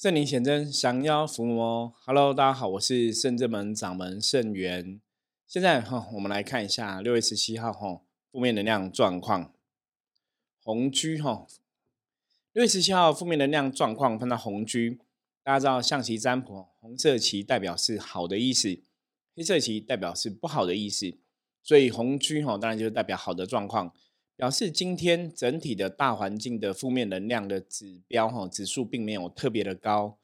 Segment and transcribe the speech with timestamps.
[0.00, 1.92] 圣灵显真，降妖伏魔。
[2.06, 4.98] Hello，大家好，我是圣正门掌门圣元。
[5.46, 8.00] 现在哈，我们来看一下六月十七号哈
[8.32, 9.52] 负面能量状况。
[10.62, 11.46] 红居哈，
[12.54, 14.98] 六月十七号负面能量状况，看到红居，
[15.42, 18.80] 大家知道象棋占卜，红色棋代表是好的意思，
[19.36, 21.12] 黑色棋代表是不好的意思，
[21.62, 23.92] 所以红居哈当然就是代表好的状况。
[24.40, 30.16] 表示今天整体的大环境的负面能量的指标哈指数并没有特别的高，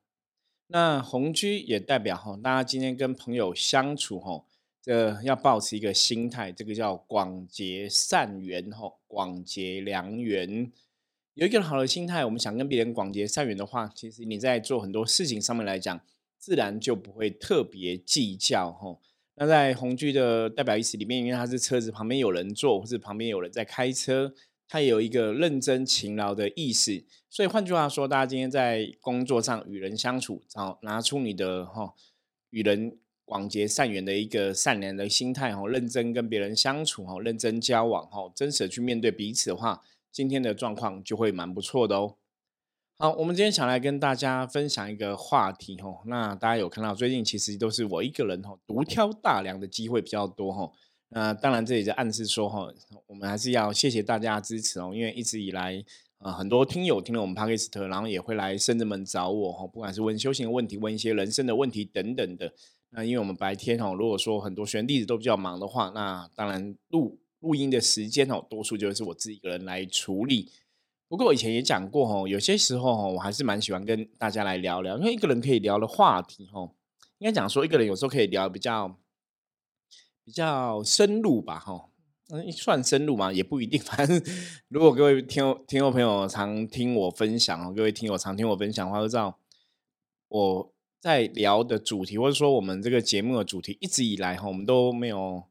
[0.68, 4.42] 那红居也代表哈大家今天跟朋友相处哈，
[4.80, 10.72] 这要保持一个心态，这个叫广结善缘哈，广结良缘。
[11.34, 16.00] 有一个好的心态，我们想跟别人广结善缘的话，其实你在做很多事情上面来讲，
[16.38, 18.96] 自然就不会特别计较哈。
[19.38, 24.34] 那在红居的代表意思里面，因为它是车子旁边有人坐，或者旁边有人在开车，
[24.66, 27.04] 它也有一个认真勤劳的意思。
[27.28, 31.92] 所以换句话说，大家今天在工作上与人相处，找拿出你的哈
[32.48, 42.16] 与人广结善缘的一个善良的心态哈，认真跟别人相处哈，认真交往哈，真实的去面对彼此的话，今天的状况就会蛮不错的哦。
[42.98, 46.00] 好，我们今天想来跟大家分享一个话题吼。
[46.06, 50.72] 那大家有看到最近其实都是我一个人吼独挑大梁的机会比较多吼。
[51.10, 52.72] 那当然这也在暗示说吼，
[53.06, 55.84] 我们还是要谢谢大家支持哦，因为一直以来
[56.20, 62.50] 啊很多听友听了我们 p 克斯特，然后也会来深圳门找我吼，不管是问修行的问题，问一些人生的问题等等的。
[62.88, 70.50] 那因为我们白天吼，如果说很多学员弟子都比较忙的话，那当然录录音的时间哦，多数就是我自己一个人来处理。
[71.08, 76.74] 不过我以前也讲过吼，有些时候吼，我还是蛮喜欢跟大家来聊聊，因为一个人可以聊的话题吼，
[77.18, 78.98] 应该讲说一个人有时候可以聊比较
[80.24, 81.90] 比较深入吧吼，
[82.30, 83.78] 嗯，算深入嘛，也不一定。
[83.84, 84.20] 反正
[84.68, 89.38] 如果各位听听众朋友常听我分享哦，各位听友常听我分享的话，都知道
[90.28, 95.44] 我在聊的主题，或者说我们这个节目的主题，一直以来哈，我们都没有。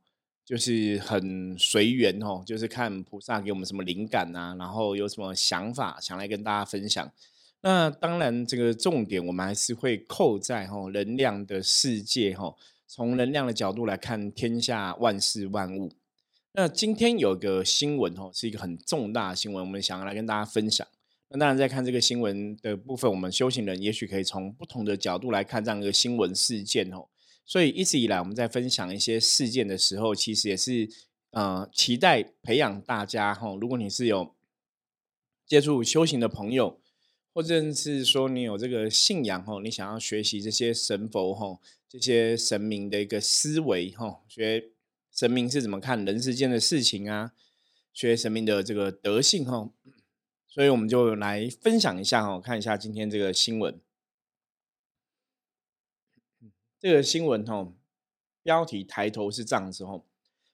[0.45, 7.11] 就是很随缘哦，就是看菩萨给我们什么灵感呐，然后有什么想法想来跟大家分享。
[7.61, 12.55] 那当然，这个重点我们还是会扣在哈能量的世界哈，
[12.85, 15.91] 从能量的角度来看天下万事万物。
[16.51, 20.87] 那今天有个新闻哦，是一个很重大的新闻，我们想要来跟大家分享。
[21.29, 27.07] 那当然，在看这个新闻的部分，我们修行人也许可以从不同的角度来看这样一个新闻事件哦。
[27.45, 30.89] 所以一直以来，我们在分享一些事件的时候，其实也是
[31.29, 33.55] 呃期待培养大家哈。
[33.61, 34.33] 如果你是有
[35.45, 36.81] 接触修行的朋友，
[37.31, 44.71] 或者是说你有这个信仰哈，你想要学习这些神佛哈，这些神明的一个思维哈，学
[45.13, 47.33] 神明是怎么看人世间的事情啊，
[47.93, 49.69] 学神明的这个德性哈，
[50.47, 53.79] 所以我们就来分享一下哈，看一下今天这个新闻。
[56.85, 57.67] 这个新闻哈，
[58.43, 59.99] 标题抬头是这样子哈，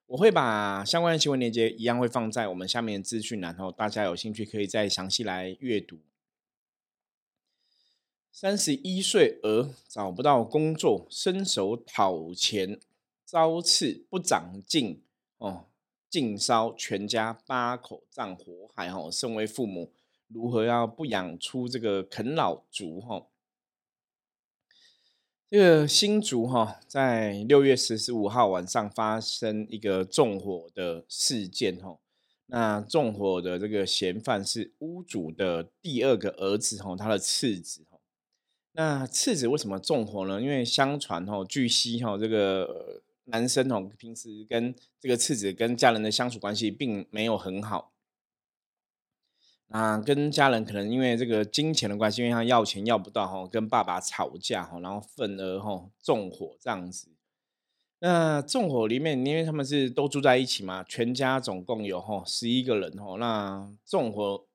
[0.05, 5.99] 我会把相关的新闻链接一样会放在我们下面的资讯栏后，大家有兴趣可以再详细来阅读。
[8.31, 12.79] 三十一岁儿找不到工作，伸手讨钱
[13.25, 15.01] 遭刺不长进
[15.37, 15.65] 哦，
[16.09, 19.09] 尽烧全家八口葬火海哦。
[19.11, 19.91] 身为父母，
[20.29, 23.27] 如何要不养出这个啃老族哈？
[25.51, 31.97] 这个新竹哈，在六月十五号晚上发生一个纵火的事件哈。
[32.45, 37.97] 那纵火的这个嫌犯是屋主的第二个儿子哈，他的次子哈。
[38.71, 40.41] 那次子为什么纵火呢？
[40.41, 47.90] 因为相传哈，据悉哈，这个男生哦，平时跟这个次子跟家人的相处关系并没有很好。
[49.71, 57.07] 啊，跟家人可能因为这个金钱的关系，因为他要钱要不到哈，跟爸爸吵架哈，然后愤而哈纵火这样子。
[57.99, 63.15] 那纵火里面，因为他们是都住在一起嘛，全家总共有哈十一个人哈。
[63.17, 64.45] 那纵火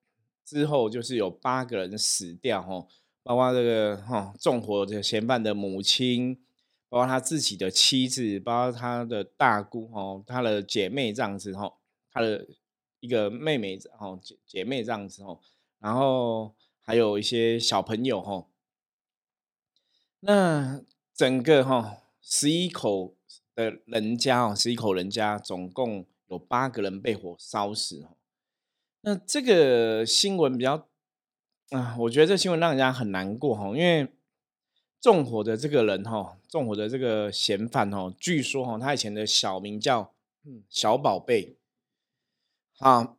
[0.45, 2.87] 之后，就是有八个人死掉哈，
[3.23, 6.39] 包括这个哈纵火的嫌犯的母亲，
[6.91, 11.73] 包括他自己的妻子，包括他的大姑哈，他的姐妹这样子哈，
[12.13, 12.47] 他的。
[13.01, 15.39] 一个妹妹哦，姐姐妹这样子哦，
[15.79, 18.47] 然后还有一些小朋友哈。
[20.21, 20.83] 那
[21.15, 23.15] 整个哈十一口
[23.55, 28.17] 的人家哦，十一口人家总共有八个人被火烧死哦。
[29.03, 30.89] 那这个新闻比较
[31.71, 34.09] 啊，我觉得这新闻让人家很难过哈，因为
[34.99, 40.13] 纵火的这个人哈，纵火的这个嫌犯哈，据说哈，他以前的小名叫
[40.69, 41.57] 小宝贝。
[42.79, 43.17] 好，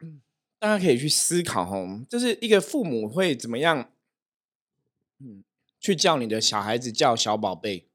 [0.60, 3.92] 大家可以去思考哦，就是一个父母会怎么样，
[5.20, 5.44] 嗯，
[5.80, 7.88] 去叫你的小孩子叫小宝贝，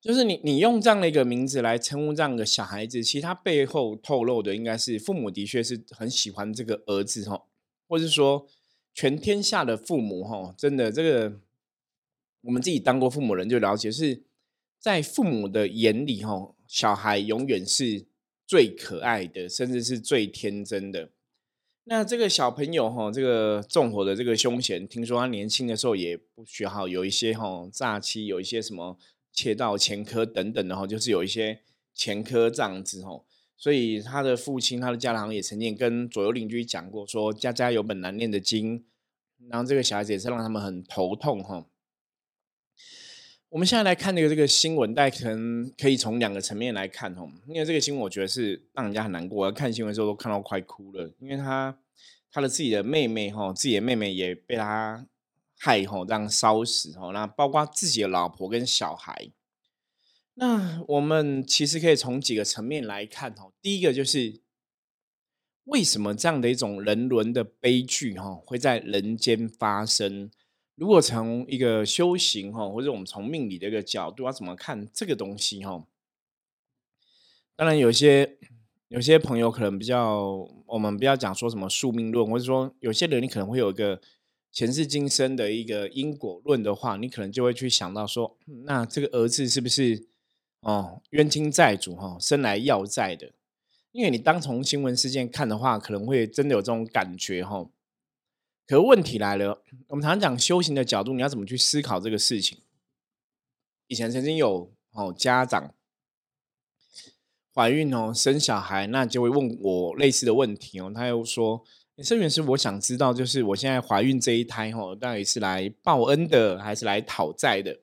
[0.00, 7.44] 就是你你用这样的一个名字来称呼这样的小孩子，其实他背后透露的应该是父母的确是很喜欢这个儿子哈，
[7.88, 8.46] 或者说
[8.92, 11.40] 全天下的父母哈，真的这个
[12.42, 14.22] 我们自己当过父母人就了解，是
[14.78, 18.04] 在父母的眼里哈，小孩永远是
[18.46, 21.10] 最可爱的，甚至是最天真的。
[21.84, 28.98] 那这个小朋友哈，这个纵火的这个凶嫌，听说他年轻的时候也不学好，有一些哈诈欺，有一些什么
[29.32, 31.60] 窃盗前科等等的哈，就是有一些
[31.94, 33.22] 前科这样子哈。
[33.56, 38.84] 所以他的父亲、他的家长也曾经跟左右邻居讲过，说家家有本难念的经。
[39.48, 41.64] 然后这个小孩子也是让他们很头痛哈。
[43.56, 47.26] 我们现在来看这个这个新闻，大家可能可以从两个层面来看哦。
[47.48, 51.10] 因为这个新闻我觉得是让人家很难过，看新闻的时候都看到快哭了。
[51.18, 51.74] 因为他
[52.30, 55.06] 他的自己的妹妹哈，自己的妹妹也被他
[55.56, 57.12] 害哈，这样烧死哈。
[57.12, 59.30] 那包括自己的老婆跟小孩。
[60.34, 63.54] 那我们其实可以从几个层面来看哦。
[63.62, 64.38] 第一个就是
[65.64, 70.30] 为什么这样的一种人伦的悲剧哈会在人间发生？
[70.76, 75.86] 如果从一个修行哈，或者我们从命理的一个角度，要怎么看这个东西哈？
[77.56, 78.36] 当然，有些
[78.88, 83.98] 有些朋友可能比较，我们不要讲说什么宿命论，或者说有些人你可能会有一个
[84.52, 90.06] 前世今生的一个因果论的话，你可能就会去想到说，那这个儿子是不是
[90.60, 93.32] 哦冤亲债主哈，生来要债的？
[93.92, 97.66] 因为你当从新闻事件看的话，可能会真的有这种感觉哈。
[98.66, 102.58] 可问题来了，我们常常讲修行的角度，你要怎么去思考这个事情？
[103.86, 105.72] 以前曾经有哦家长
[107.54, 110.90] 怀孕哦生小孩，那就会问我类似的问题哦。
[110.92, 111.64] 他又说
[112.02, 117.78] ：“生源师，我想知道，就是我现在怀孕这一胎哦，到底是来报恩的，还是来讨债的？”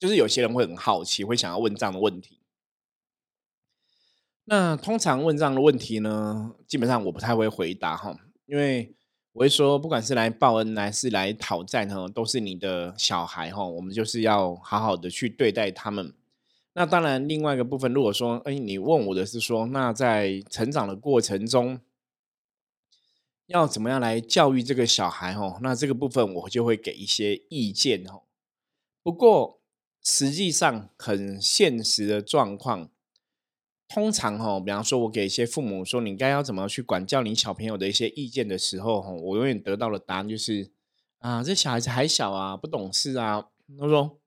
[0.00, 2.40] 就是有些人会很好奇，会想要问这样的问题。
[4.44, 8.94] 那通常问这样的问题呢，基本上我不太会回答哈，因为。
[9.32, 16.12] 我会说，不管是来报恩还是来讨债呢，都是你的小孩哈，我们就是要好好的去对待他们。
[16.74, 21.80] 那当然，另外一个部分，如果说，哎，你问我的是说，那在成长的过程中，
[23.46, 25.58] 要怎么样来教育这个小孩哈？
[25.62, 28.22] 那这个部分我就会给一些意见哈。
[29.02, 29.60] 不过，
[30.02, 32.91] 实际上很现实的状况。
[33.92, 40.70] 通常哈，比方说，我给一些父母说，你该要怎么去管教你小朋友的一些意见的时候，哈，我永远得到的答案就是，
[41.18, 43.48] 啊，这小孩子还小啊，不懂事啊。
[43.78, 44.18] 他说，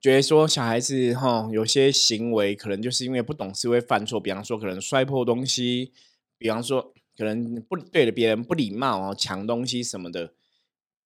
[0.00, 5.92] 觉得说小孩子哈，有些行为可能就是因为不懂事会犯错，比方说可能摔破东西，
[6.38, 10.32] 比方说可能不对着别人不礼貌哦，抢东西什么的。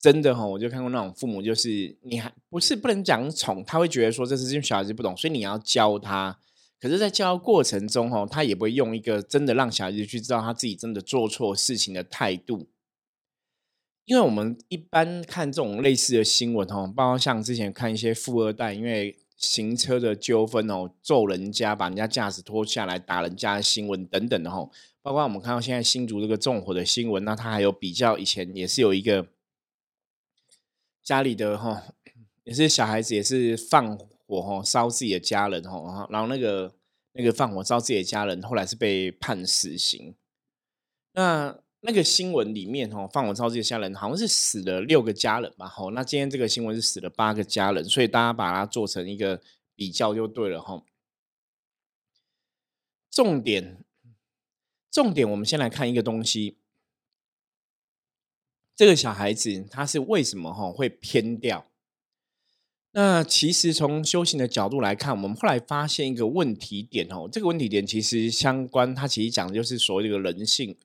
[0.00, 6.38] 真的哈，我就看过那种父母，就是你还不是不能讲宠，他会觉得说这是因为小孩子不懂，所以你要教他。
[6.82, 12.68] 可是，在教过程中，哦，他也不会用一个真的让小孩子去知道他自己真的做错事情的态度。
[14.04, 29.28] 因为我们一般看这种类似的新闻，哦，包括像之前看一些富二代因为行车的纠纷哦，揍人家、把人家驾驶拖下来打人家的新闻等等的，吼，包括我们看到现在新竹这个纵火的新闻，那他还有比较以前也是有一个
[31.04, 31.84] 家里的哈，
[32.42, 33.96] 也是小孩子也是放。
[34.24, 36.72] 火哈烧自己的家人吼，然后那个
[37.12, 40.14] 那个放火烧自己的家人，后来是被判死刑。
[41.12, 45.66] 那那个新闻里面哈，放火烧自己的家人，好像是死了六个家人吧？
[45.66, 49.42] 哈，那今天这个新闻是死了八个家人，所以大家把它做成一个
[49.74, 50.82] 比较就对了哈。
[53.10, 53.84] 重点
[54.90, 56.56] 重点，我们先来看一个东西，
[58.74, 61.66] 这个小孩子他是为什么哈会偏掉？
[62.94, 70.76] 那其实从修行的角度来看，我们后来发现一个问题点哦，这个问题点其实相关，它其实讲的就是所谓的人性，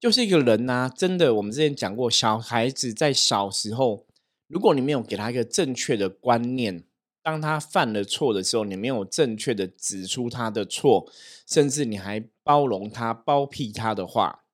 [0.00, 4.06] 就是一个人呐，真的，我们之前讲过，小孩子在小时候，
[4.48, 6.82] 如果你没有给他一个正确的观念，
[7.22, 11.08] 当他犯了错的时候，你没有正确的指出他的错，
[11.46, 14.44] 甚至你还包容他、包庇他的话，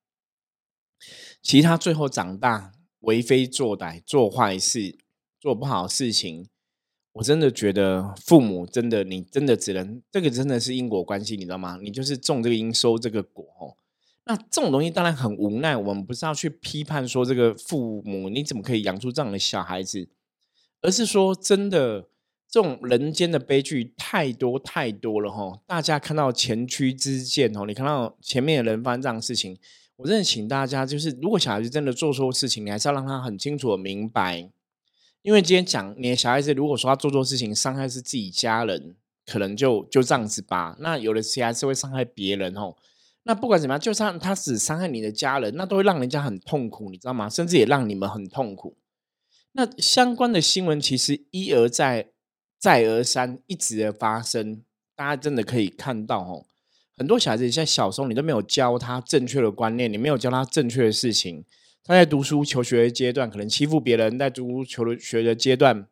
[1.42, 4.98] 其实他最后长大为非作歹、做坏事。
[5.40, 6.46] 做不好事情，
[7.14, 11.78] 我真的觉得父母真的，你真的只能这个真的是因果关系，你知道吗？
[11.82, 13.74] 你就是种这个因，收这个果哦。
[14.26, 20.08] 那这种东西当然很无奈，我们不是要去批判说这个父母你怎么可以养出这样的小孩子，
[20.82, 22.02] 而是说真的，
[22.48, 25.58] 这种人间的悲剧太多太多了哈。
[25.66, 29.56] 大家看到前驱之鉴哦，你看到前面的人发生这样的事情，
[29.96, 34.50] 我真的请大家，就是如果小孩子真的做错事情，你还是要让他很清楚的明白。
[35.22, 38.96] 因为今天讲你的小孩子，如果说他做错事情，伤害是自己家人，
[39.26, 40.76] 可能就就这样子吧。
[40.80, 42.74] 那有的时候还是会伤害别人哦。
[43.24, 47.28] 那不管怎么样，就算他只伤害你的家人，那都会让人家很痛苦，你知道吗？
[47.28, 48.78] 甚至也让你们很痛苦。
[49.52, 52.08] 那相关的新闻其实一而再、
[52.58, 54.62] 再而三、一直的发生，
[54.96, 56.46] 大家真的可以看到哦。
[56.96, 61.44] 很多小孩子在小时候，你都没有教他正确的观念，你没有教他正确的事情。
[61.82, 65.88] 他在读书求学阶段，可能欺负别人；在读求学的阶段，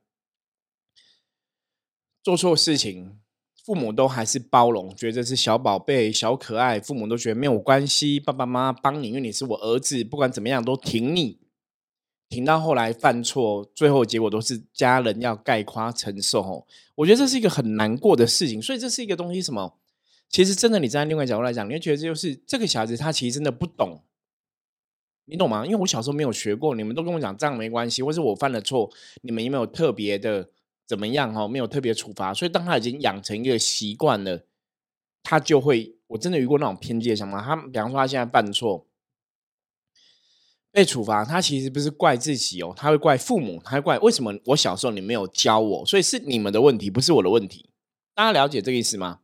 [2.22, 3.18] 做错事情，
[3.64, 8.20] 父母都还是包容，觉得是小宝贝、小可爱，父母都觉得没有关系。
[8.20, 11.40] 爸爸妈妈帮你，因为你是我儿子，不管怎么样都挺你。
[12.28, 16.66] 挺到后来犯错，最后结果都是家人要盖夸承受。
[16.94, 18.60] 我觉得这是一个很难过的事情。
[18.60, 19.78] 所以这是一个东西，什么？
[20.28, 24.02] 其实真的，你站在另外一角度来讲，你会觉得就是这个小孩子他其实真的不懂。
[25.30, 25.64] 你懂吗？
[25.66, 30.48] 因为我小时候没有学过，你们都跟我讲这样没关系，或是我犯了错，你们有没有特别的
[30.86, 31.32] 怎么样？
[31.34, 34.46] 哈，没有特别处罚，所以当他已经养成一个习惯了，
[35.22, 37.42] 他就会，我真的遇过那种偏见想法。
[37.42, 38.86] 他比方说他现在犯错
[40.72, 47.68] 被处罚，他其实不是怪自己哦，他会怪父母，他会怪为什么我小时候你没有教我，所以是你们的问题，不是我的问题。
[48.14, 49.20] 大家了解这个意思吗？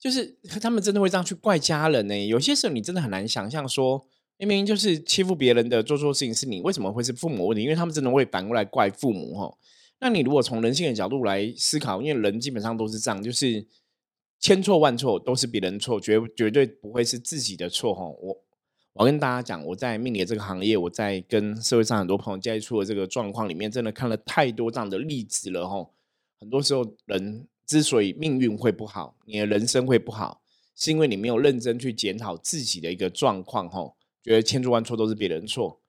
[0.00, 2.26] 就是他们真的会这样去怪家人呢？
[2.26, 4.04] 有些时候你真的很难想象说。
[4.46, 7.62] 明明就是欺负别人的做错事情是你，为什么会是父母问题？
[7.62, 9.56] 因为他们真的会反过来怪父母哈。
[10.00, 13.64] 那你如果从人性的角度来思考，因为人基本上都是这样，就是
[14.40, 18.04] 千错万错都是别人错，绝绝对不会是自己的错哈。
[18.04, 18.42] 我
[18.94, 25.88] 我跟大家讲，我在命理这个行业，我在跟社会上很多朋友接触的这个状况里面，真的看了太多这样的例子了哈。
[26.40, 30.42] 很多时候，人之所以命运会不好，你的人生会不好，
[30.74, 33.94] 是因为你没有认真去检讨自己的一个状况哈。
[34.22, 35.80] 觉得千错万错都是别人错。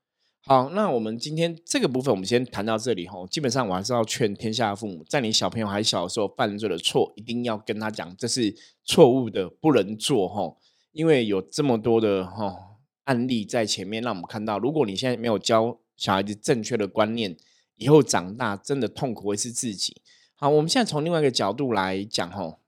[0.45, 3.25] 好，那我们今天这个部分，我们先谈到这里吼。
[3.27, 10.57] 基本上，我还是要劝天下的父母，在你小朋友还小的时候犯罪的错，一定要跟他讲，这是错误的，不能做吼。
[10.91, 17.37] 因为有这么多的哈案例在前面，让我们看到，如果你现在没有教小孩子正确的观念，
[17.77, 20.01] 以后长大真的痛苦会是自己。
[20.35, 22.59] 好，我们现在从另外一个角度来讲吼。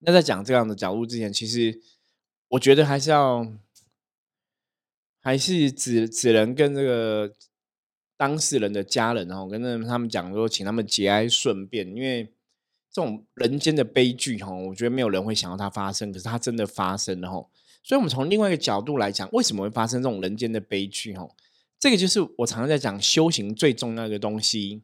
[0.00, 1.80] 那在讲这样的角度之前，其实
[2.48, 3.50] 我觉得还是要。
[5.22, 7.32] 还是只只能跟这个
[8.16, 12.24] 当事人的家人哦，跟他们讲说，请他们节哀顺变，因为
[12.90, 17.48] 这种人间的悲剧哈，我觉得没有人会想要它发生，可是它真的发生了哈。
[17.84, 21.28] 所以，我们从另外一个角度来讲，为什么会发生这种人间的悲剧哈？
[21.78, 24.82] 这个就是我常常在讲修行最重要的东西：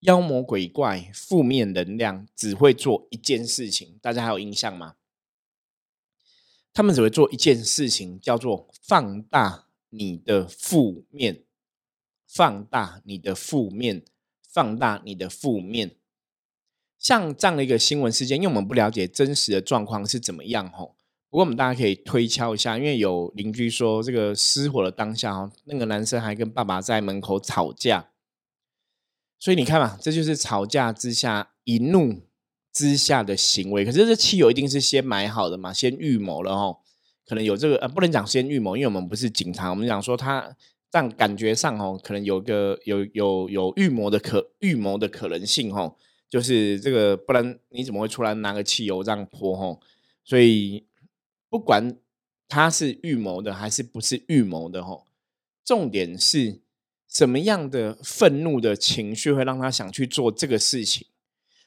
[0.00, 4.94] 妖魔鬼怪、负面能量只会做一件事情，大家还有印象吗？
[6.72, 11.44] 他们只会做一件事情，叫做放大你的负面，
[12.26, 14.04] 放大你的负面，
[14.46, 15.96] 放大你的负面。
[16.98, 20.96] 像这样的一个新闻事件，因为我们不了解真实的状况是怎么样吼。
[21.30, 28.10] 不过我们大家可以推敲一下，因为有邻居说，这个失火的当下哦，那个男生还跟爸爸在门口吵架。
[29.38, 32.22] 所以你看嘛，这就是吵架之下一怒。
[32.74, 35.74] 之下的行为，可是这汽油一定是先买好的嘛？
[35.74, 36.78] 先预谋了哦，
[37.26, 40.56] 可能有这个呃，不能讲先预谋，因为我们不是警察，我们讲说他
[40.90, 45.96] 这样感觉上哦，可能有个有有有预谋的可预谋的可能性哦，
[46.28, 49.80] 就是这个，不然你怎么会出来拿个汽油这样泼哦？
[50.24, 50.84] 所以
[51.48, 51.96] 不管
[52.48, 55.04] 他是预谋的还是不是预谋的哦，
[55.64, 56.60] 重点是
[57.08, 61.06] 什么样的愤怒的情绪会让他想去做这个事情？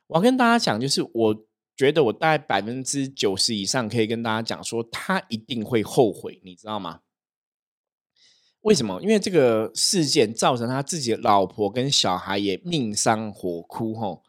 [0.07, 1.45] 我要跟大家讲，就是我
[1.75, 7.01] 觉得我大概百分之九十以上可以跟大家讲说，他一定会后悔，你知道吗？
[8.61, 8.99] 为什么？
[9.01, 13.93] 因为这个事件造成他自己的老婆跟小孩也命丧火窟。
[13.93, 14.23] 吼，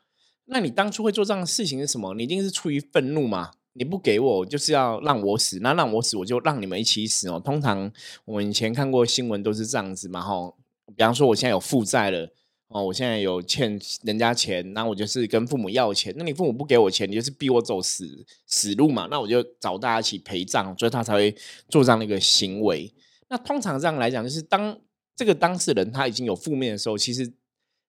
[0.45, 2.15] 那你当初会做这样的事情是什么？
[2.15, 3.53] 你一定是出于愤怒嘛？
[3.73, 7.41] 你不给我，就是要让我死，那让我死，我就让你们一起死哦。
[7.41, 7.91] 通常
[8.25, 10.21] 我们以前看过新闻都是这样子嘛。
[10.21, 10.59] 吼，
[10.95, 12.31] 比方说我现在有负债了。
[12.69, 16.13] 哦，我现在有欠人家钱，那我就是跟父母要钱。
[16.17, 19.07] 那你父母不给我钱，你就是逼我走死死路嘛？
[19.09, 21.33] 那我就找大家一起陪葬，所以他才会
[21.69, 22.93] 做这样的一个行为。
[23.29, 24.77] 那通常这样来讲，就是当
[25.15, 27.33] 这个当事人他已经有负面的时候，其实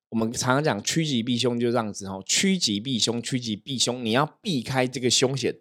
[0.09, 2.21] 我们常常讲趋吉避凶，就这样子哦。
[2.23, 5.55] 趋吉避凶，趋吉避凶，你要避开这个凶险。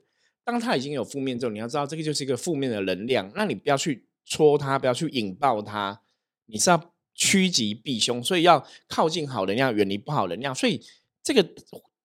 [0.44, 6.02] 当他已经有负面之后，你要知道这个就是一个负面的能量，那你不要去戳他，不要去引爆他，
[6.44, 6.92] 你是要。
[7.16, 10.54] 趋吉避凶，所以要靠近好能量，远离不好能量。
[10.54, 10.80] 所以
[11.22, 11.44] 这个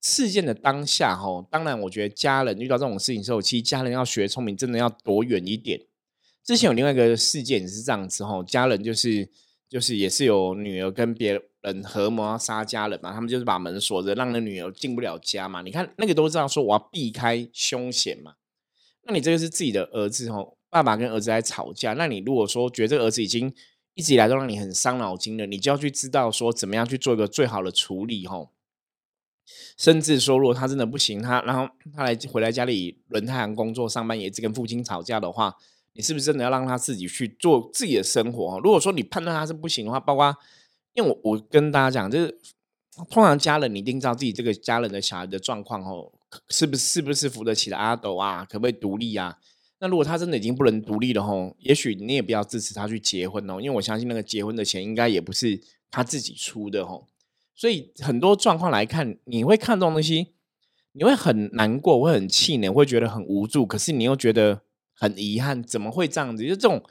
[0.02, 5.80] 事件的当下，哈，当然，我觉得家人遇到这种事情之后，其实家人要学聪明，真的要躲远一点。
[6.44, 9.30] 之前有另外一个事件也是这样子吼，家人就是
[9.70, 15.62] 就是也是有女儿跟别人合谋要杀家人嘛，他们就是把门锁着，让那女儿进不了家嘛。
[15.62, 18.34] 你看那个都知道说我要避开凶险嘛。
[19.04, 23.54] 那你这个是自己的儿子吼，爸爸跟儿子在吵架，那你如果说觉得这儿子已经
[23.94, 28.52] 一直以来都让你很伤脑筋的，你就要去知道说怎么样去做一个最好的处理吼。
[29.78, 35.58] 甚至说，如果他真的不行，他然后他来回来家里轮太阳工作上班，也是跟父亲吵架的话，
[35.94, 38.60] 你是不是真的要让他自己去做自己的生活？
[38.60, 40.34] 如果说你判断他是不行的话，包括
[40.94, 42.40] 因为我我跟大家讲，就是
[43.10, 46.10] 通常家人你一定知道自己这个家人的小孩的状况哦，
[46.48, 48.46] 是不是是不是扶得起的阿斗啊？
[48.50, 49.38] 可不可以独立啊？
[49.82, 55.60] 那如果他真的已经不能独立了吼，也许你也不要支持他去结婚哦，因为我相信那个结婚的钱应该也不是
[55.90, 57.08] 他自己出的吼。
[57.56, 60.28] 所以很多状况来看，你会看这种东西，
[60.92, 63.66] 你会很难过，会很气馁，会觉得很无助。
[63.66, 64.62] 可是你又觉得
[64.94, 66.44] 很遗憾，怎么会这样子？
[66.44, 66.84] 就这种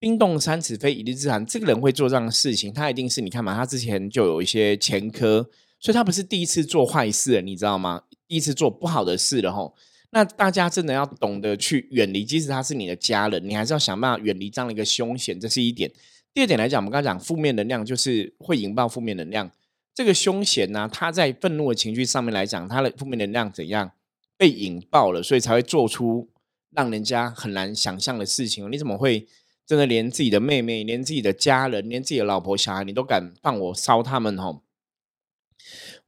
[0.00, 5.48] 冰冻三尺非一日之寒，这个人会做这样的事情，他一定是你看嘛，他之前就有一些前科，
[5.78, 8.02] 所以他不是第一次做坏事，你知道吗？
[8.26, 9.76] 第一次做不好的事了吼。
[10.12, 15.90] 那大家真的要懂得去远离，即使他是你的家人，你还是要想办法远离这样的一个凶险，这是一点。
[16.34, 19.50] 第二点来讲，我们刚刚讲负面能量，就是会引爆负面能量。
[19.94, 23.92] 这个凶险呢，他在愤怒的情绪上面来讲，他的负面能量怎样
[24.36, 26.28] 被引爆了，所以才会做出
[26.70, 28.70] 让人家很难想象的事情。
[28.70, 29.26] 你怎么会
[29.66, 34.36] 真的连自己的妹妹、连自己的家人、连自己的老婆、小孩，你都敢放我烧他们？
[34.38, 34.62] 吼！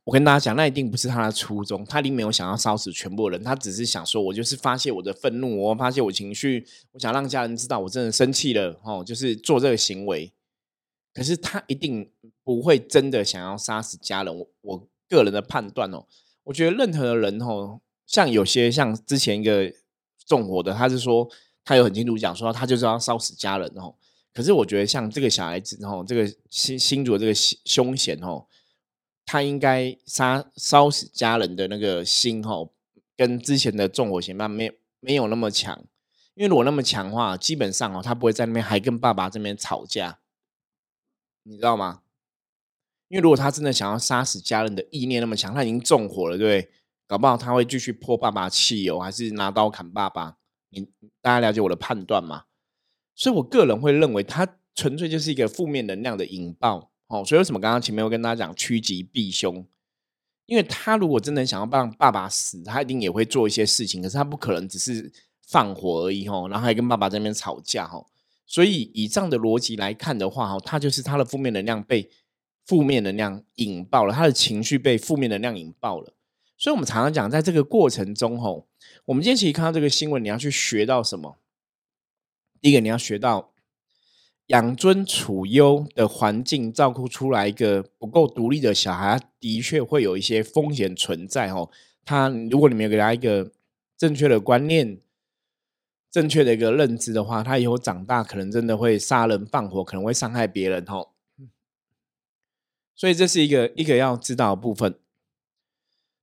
[0.05, 10.33] 我跟大家讲，那一定不是他的初衷，他并没有想要烧死全部人，他只是想说，我就是发泄我的愤怒，我发泄我情绪，我想让家人知道我真的生气了，哦，就是做这个行为。
[11.15, 12.11] 可是他一定
[12.43, 14.37] 不会真的想要杀死家人。
[14.37, 16.07] 我我个人的判断哦，
[16.45, 19.73] 我觉得任何的人哦，像有些像之前一个
[20.27, 21.29] 纵火的，他是说
[21.65, 23.95] 他有很清楚讲说他就是要烧死家人哦。
[24.35, 27.35] 可是我觉得像这个小孩子哦，这个新新主的这个
[27.67, 28.47] 凶险哦，
[29.33, 32.69] 他应该杀烧死家人的那个心哦，
[33.17, 35.87] 跟之前的纵火嫌犯没没有那么强。
[36.35, 40.19] 因为如果那么强的话，基本上哦，他不会在那边还跟爸爸这边吵架。
[41.45, 42.03] 你知道吗？
[43.09, 46.71] 因为如果他真的想要杀死家人的意念那么强，他已经纵火了，对不对？
[47.07, 50.37] 搞不好他会继续泼爸爸汽油，还是拿刀砍爸爸？
[50.69, 50.87] 你
[51.23, 52.45] 大家了解我的判断吗？
[53.15, 56.92] 所以我个人会认为，他纯粹就是一个负面能量的引爆。
[57.13, 59.67] 哦，所以为什么刚刚前面我跟大家讲趋吉避凶？
[60.47, 65.13] 因为他如果真的想要让爸爸死，他一定也会做一些事情，可是他不可能只是
[65.47, 68.07] 放火而已，吼，然后还跟爸爸在那边吵架，吼。
[68.47, 72.11] 所以以这样的逻辑来看的话，哈，他就是他的负面能量被
[72.65, 76.15] 负面能量引爆了，他的情绪被负面能量引爆了。
[76.57, 78.67] 所以，我们常常讲，在这个过程中，吼，
[79.05, 81.39] 我们今天其实看到这个新闻，你要去学到什么？
[82.61, 83.52] 第一个，你要学到
[84.53, 91.71] 养尊处优的环境，照顾出来一个不够独立的小孩，的确会有一些风险存在，哦。
[92.05, 93.51] 他如果你没有给他一个
[93.97, 95.01] 正确的观念。
[96.11, 101.09] 正确的一个认知的话，他以后长大可能真的会杀人放火，可能会伤害别人哦。
[102.95, 104.99] 所以这是一个一个要知道的部分。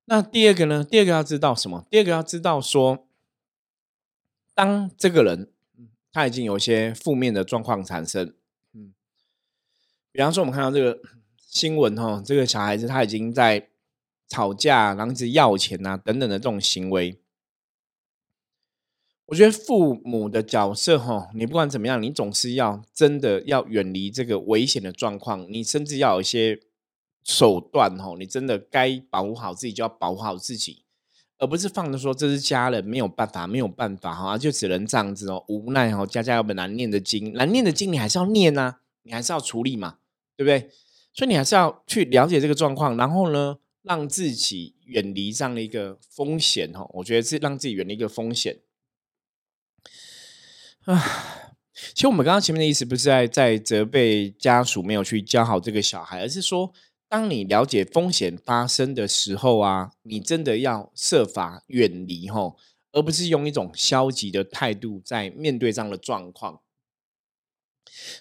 [0.04, 0.84] 那第二个呢？
[0.84, 1.84] 第二个要知道什么？
[1.90, 3.04] 第二个要知道说，
[4.54, 5.50] 当这个人
[6.12, 8.34] 他已经有些负面的状况产生，
[8.72, 8.92] 嗯，
[10.12, 11.00] 比方说我们看到这个
[11.38, 13.68] 新闻哈，这个小孩子他已经在
[14.28, 17.18] 吵架，然后一直要钱啊等等的这种行为。
[19.26, 26.60] 我觉得父母的角色，哈，你不管怎么样，你总是要真的要远离这个危险的状况，你甚至要有一些
[27.22, 30.82] 手段，哈，你真的该保护好自己就要保护好自己，
[31.40, 39.96] 而不是放着说这是家人没有办法，没有办法，哈，就只能这样子哦，无奈哈，家家有本难念的经，难念的经你还是要念呐，你还是要处理嘛，
[40.36, 40.70] 对不对？
[41.14, 48.58] 所以你还是要去了解这个状况，然后呢，让自己远离这样的一个风险，哈，我觉得是让自己远离一个风险。
[50.84, 51.02] 啊，
[51.94, 56.72] 其实我们刚刚前面的意思不是在在责备家属没有去教好这个小孩，而是说，
[57.10, 62.56] 当你了解风险发生的时候啊，你真的要设法远离吼，
[62.92, 66.60] 而不是用一种消极的态度在面对这样的状况。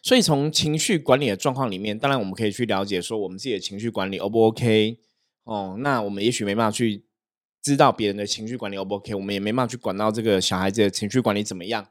[0.01, 4.97] 所以从情绪管理的状况里面，当然我们可以去了解说，我们自己的情绪管理 O 不 OK
[5.43, 5.77] 哦？
[5.81, 7.05] 那我们也许没办法去
[7.61, 11.87] 知道别人的情绪管理 O 不 OK，我们也没办法去管到这个小孩子的情绪管理怎么样。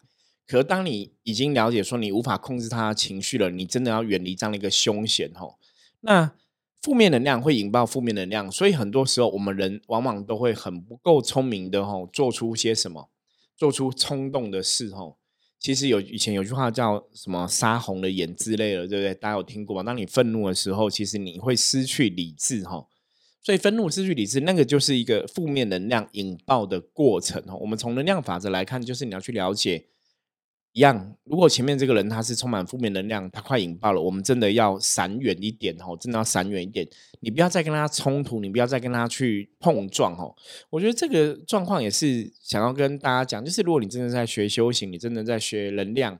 [0.48, 5.60] 可当你已经了解说你无法控制他的情绪了，你真的要远离这样的一个凶险吼。
[6.00, 6.32] 那
[6.80, 13.10] 负面能量会引爆负面能量，所以很多时候我们人往往都会很不够聪明的吼，做出些什么，
[13.56, 15.18] 做出冲动的事吼。
[15.58, 19.12] 其实有以前有句话叫什么“杀红了眼”之类的，对不对？
[19.14, 19.82] 大家有听过吗？
[19.82, 22.86] 当你愤怒的时候，其实你会失去理智，哈。
[23.42, 27.56] 所以愤怒失去理智，那个就是一个负面能量引爆的过程，哈。
[27.56, 29.86] 我们从能量法则来看，就是你要去了解。
[30.78, 36.88] 一样，如果前面这个人他是充满负面能量，他快引爆了，我们真的要闪远一点哦，真的要闪远一点。
[37.18, 40.32] 你不要再跟他冲突，你不要再跟他去碰撞哦。
[40.70, 46.16] 我觉得这个状况也是想要跟大家讲，就是如果你真的在学修行，你真的在学能量，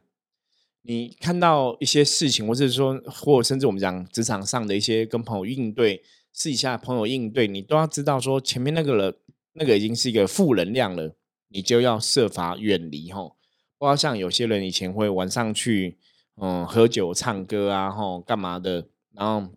[0.82, 9.14] 你看到一些事情，或者说，或甚至我们讲职场上的一些跟朋友应对，试一下朋友应对，你都要知道说前面那个人
[9.52, 11.14] 那个已经是一个负能量了，
[11.50, 13.37] 你就要设法远离吼。
[13.78, 15.96] 包括像有些人以前会晚上去，
[16.36, 19.52] 嗯，喝酒唱歌啊，吼，干嘛的，然后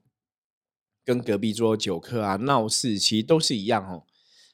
[1.04, 4.04] 跟隔壁桌酒客啊闹事，其实都是一样哦。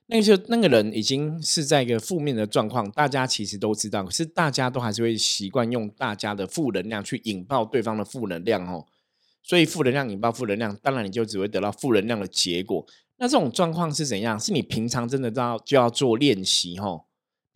[0.10, 8.86] 那就那个人已经是在一个负面的状况，大家其实都知道，可是大家都还是会习惯用大家的负能量去引爆对方的负能量哦。
[9.43, 12.86] 所以负能量引爆负能量，当然你就只会得到负能量的结果。
[13.17, 14.39] 那这种状况是怎样？
[14.39, 17.06] 是你平常真的要就要做练习吼。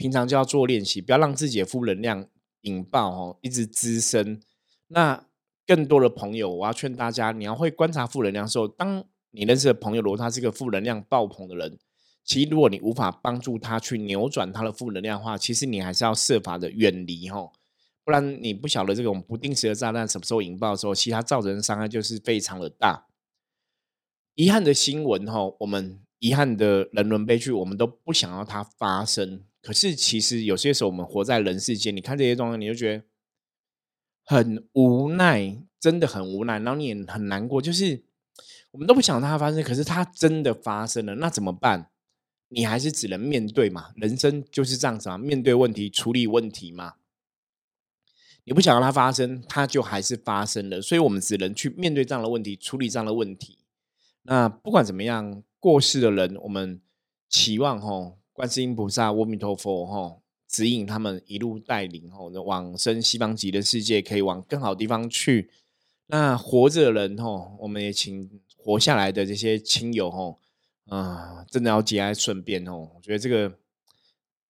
[0.01, 2.25] 平常就要做练习，不要让自己的负能量
[2.61, 4.41] 引爆哦，一直滋生。
[4.87, 5.27] 那
[5.67, 11.77] 更多的朋友，我要劝大家，你要会观察负能量的时候，当你认识的朋友如果他是个负能量爆棚的人，
[12.23, 17.51] 其实如果你无法帮助他去扭转他的负能量的话，其实你还是要设法的远离哈，
[18.03, 23.05] 不然你不晓得这种不定时的炸弹什么时候引爆的时候，其他造成的伤害就是非常的大。
[24.33, 29.43] 遗憾的新闻哈，我们遗憾的人伦悲剧，我们都不想要它发生。
[29.61, 33.03] 可是，其实有些时候我们活在人世间，你看这些状况，你就觉得
[34.23, 37.61] 很无奈，真的很无奈，然后你也很难过。
[37.61, 38.03] 就是
[38.71, 41.91] 我们都不想它发生，可是它真的发生了，那怎么办？
[42.49, 46.95] 你还是只能面对嘛，人生就是这样子啊，面对问题，处理问题嘛。
[48.43, 53.59] 你不想让它发生，它就还是发生了，所以我们只能去面对这样的问题，处理这样的问题。
[54.23, 56.81] 那不管怎么样，过世的人，我们
[57.29, 58.17] 期望吼。
[58.41, 65.51] 观世音菩萨、阿弥陀佛，哈，指引他们一路带领，吼，往生西方极乐世界，可以往更好地方去。
[66.07, 68.27] 那活着的人，吼，我们也请
[68.57, 70.39] 活下来的这些亲友，吼，
[70.87, 72.89] 啊，真的要节哀顺变，哦。
[72.95, 73.59] 我觉得这个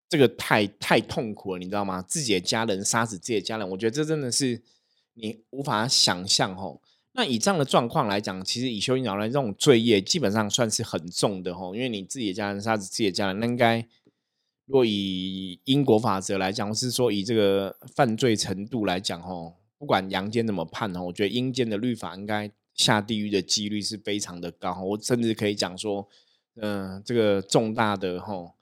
[0.07, 2.01] 这个太太痛苦了，你知道吗？
[2.01, 4.61] 自己的家人杀死自己的家人，我觉得这真的是
[5.15, 6.81] 你无法想象，吼。
[7.13, 13.85] 那以这样的状况来讲，其实以修行而来，这种罪业基本上算是很重的吼，因为你自己的家人杀死自己的家人，那应该
[14.65, 24.81] 若以因果法则来讲，或是说以这个犯罪程度来讲吼，不管阳间怎么判吼，我觉得阴间的律法应该下地狱的几率是非常的高。
[24.81, 26.07] 我甚至可以讲说，
[26.55, 28.53] 嗯，这个重大的吼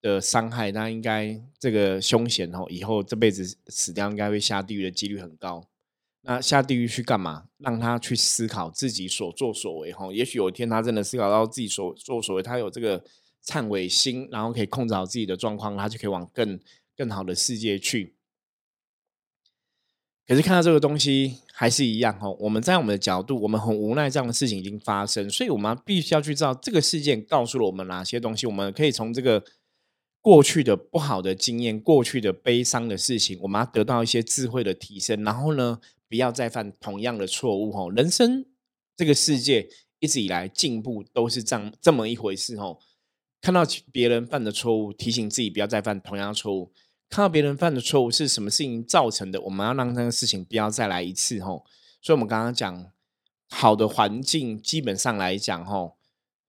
[0.00, 5.64] 的伤害，那应该这个凶险吼，以后这辈子死掉应该会下地狱的几率很高。
[6.24, 7.48] 那下地狱去干嘛？
[7.58, 10.12] 让他去思考自己所作所为哈。
[10.12, 13.04] 也许有一天他真的思考到自己所作所为，他有这个
[13.44, 16.60] 忏悔心，然后可以控制好自己的状况，他就可以往更
[16.96, 18.14] 更好的世界去。
[20.28, 22.30] 可是看到这个东西还是一样哈。
[22.38, 28.46] 我们在我们的角度，我们很无奈，这样的事情已经发生，所以我们必须要去知道这个事件告诉了我们哪些东西。
[28.46, 29.44] 我们可以从这个
[30.20, 35.80] 过去的不好的经验、过去的悲伤的事情，我们要得到一些智慧的提升，然后呢？
[36.12, 37.90] 不要再犯同样的错误吼！
[37.90, 38.44] 人生
[38.94, 39.66] 这个世界
[39.98, 42.78] 一直以来进步都是这样这么一回事吼。
[43.40, 46.70] 看到别人犯的错误，提醒自己不要再犯同样的错误。
[47.08, 51.64] 看到别人犯的错误是什么事情造成的，我们要让那个事情不要再来一次吼。
[52.02, 52.92] 所以，我们刚刚讲
[53.48, 55.96] 好的环境，基本上来讲吼，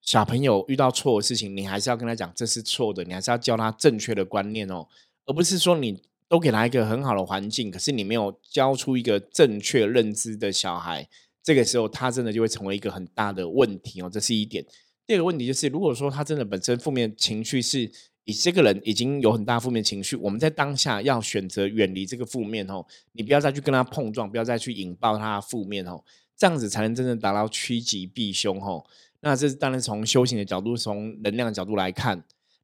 [0.02, 4.89] 小朋友遇到错的事情，你还是要跟他讲这是错的，你还是要教他正确的观念哦，
[5.26, 6.04] 而不是说你。
[6.34, 11.08] 都给他一个很好的环境，可是你没有教出一个正确认知的小孩，
[11.43, 14.10] 这个时候他真的就会成为一个很大的问题哦。
[14.12, 14.65] 这是一点。
[15.06, 17.88] 第二个问题就是，如果说他真的本身负面情绪是
[18.24, 26.04] 以这个人已经有很大负面情绪，我们在当下要选择远离这个负面哦，你不要再去跟他碰撞，不要再去引爆他的负面哦，
[26.36, 28.84] 这样子才能真正达到趋吉避凶哦。
[29.19, 32.24] 那这是当然从修行的角度，从能量的角度来看。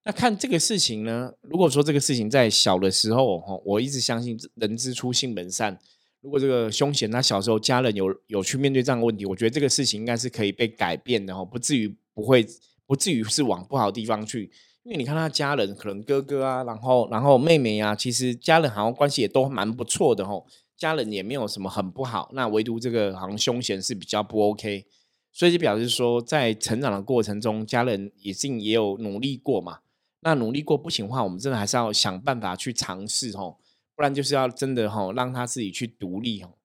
[0.09, 1.31] 那看这个事情呢？
[1.41, 5.77] 如果说这个事情在小的时候，哈，我一直相信人之初性本善。
[6.21, 12.43] 如果这个凶险他小时候家人有有去面对这样的问题，我觉得这个事情应该是可以被改变的，哈，不至于不会
[12.87, 14.51] 不至于是往不好的地方去。
[14.81, 20.43] 因为你看他家人可能哥哥啊，然后然后妹妹啊，其实家人好像关系也都蛮不错的，哈，
[20.75, 22.31] 家人也没有什么很不好。
[22.33, 24.87] 那唯独这个好像凶险是比较不 OK，
[25.31, 29.81] 所以就表示说，在成长的过程中，家人也定也有努力过嘛。
[30.21, 33.57] 那努力过不行的话，我们真的还是要想办法去尝试哦，
[33.95, 36.55] 不然就是要真的哈让他自己去独立哦。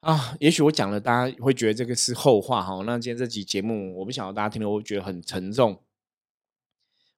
[0.00, 2.82] 啊，也许我讲了，大家会觉得这个是后话哈。
[2.86, 5.82] 那今天这集节目，我不晓得大家听了会觉得很沉重。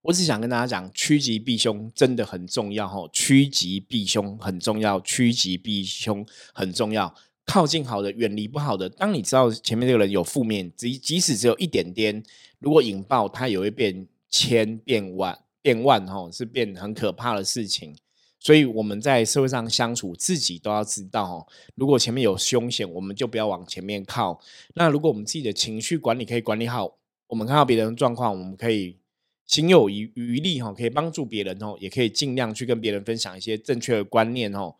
[0.02, 3.06] 我只想跟大家讲，趋吉避凶真的很重要哈。
[3.12, 7.14] 趋吉避凶很重要，趋吉避凶很重要。
[7.44, 8.88] 靠近好的，远离不好的。
[8.88, 12.22] 当你知道前面这个人有负面，即即使只有一点点，
[12.60, 17.94] 如果引爆，他也会变千变万变万哈，是变很可怕的事情。
[18.38, 21.46] 所以我们在社会上相处，自己都要知道哦。
[21.74, 24.40] 如果前面有凶险，我们就不要往前面靠。
[24.74, 28.96] 那如果我们自己的情绪管理可以管理好，我们看到别人的状况，我们可以
[29.44, 34.74] 心有余余力哈，可以帮助别人哦，也可以尽量去跟别人分享一些正确的观念哦。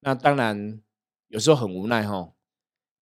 [0.00, 0.78] 那当然
[1.28, 2.32] 有时候很无奈哈，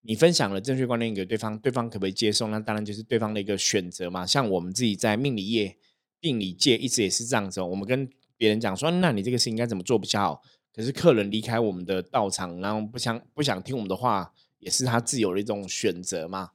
[0.03, 2.47] 你分享了正确观念给对方，对方可不可以接受？
[2.47, 4.25] 那当然就是对方的一个选择嘛。
[4.25, 5.77] 像我们自己在命理业、
[6.25, 8.09] 病理界一直也是这样子，哦我们跟。
[8.37, 10.43] 别人讲说，那你这个事应该怎么做比较好？
[10.75, 16.51] 可是客人离开我们的道场，然后不想不想听我们的话，也是他自由的一种选择嘛。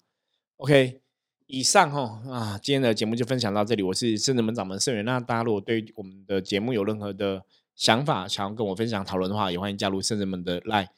[0.58, 0.99] OK，
[1.47, 3.82] 以上哈啊，今天的节目就分享到这里。
[3.82, 5.05] 我是圣人门掌门圣元。
[5.05, 10.89] 那大家如果对我们的节目有任何的想法，想要跟我分享讨论的话，也欢迎加入圣人门的 Line，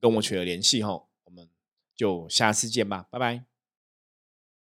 [0.00, 1.04] 跟我取得联系哈。
[1.24, 1.48] 我们
[1.94, 3.55] 就下次见吧，拜拜。